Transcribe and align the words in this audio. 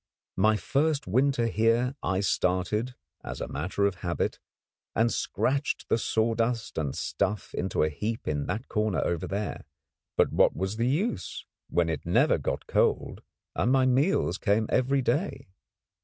My 0.37 0.57
first 0.57 1.05
winter 1.05 1.45
here 1.45 1.93
I 2.01 2.21
started, 2.21 2.95
as 3.23 3.39
a 3.39 3.47
matter 3.47 3.85
of 3.85 3.97
habit, 4.01 4.39
and 4.95 5.13
scratched 5.13 5.89
the 5.89 5.99
sawdust 5.99 6.79
and 6.79 6.95
stuff 6.95 7.53
into 7.53 7.83
a 7.83 7.89
heap 7.89 8.27
in 8.27 8.47
that 8.47 8.67
corner 8.67 9.01
over 9.05 9.27
there. 9.27 9.63
But 10.17 10.33
what 10.33 10.55
was 10.55 10.77
the 10.77 10.87
use, 10.87 11.45
when 11.69 11.87
it 11.87 12.03
never 12.03 12.39
got 12.39 12.65
cold 12.65 13.21
and 13.55 13.71
my 13.71 13.85
meals 13.85 14.39
came 14.39 14.65
every 14.69 15.03
day? 15.03 15.49